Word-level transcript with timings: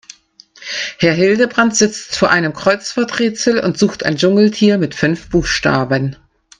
Herr 0.97 1.13
Hildebrand 1.13 1.75
sitzt 1.75 2.15
vor 2.17 2.31
einem 2.31 2.53
Kreuzworträtsel 2.53 3.59
und 3.59 3.77
sucht 3.77 4.01
ein 4.03 4.17
Dschungeltier 4.17 4.79
mit 4.79 4.95
fünf 4.95 5.29
Buchstaben. 5.29 6.15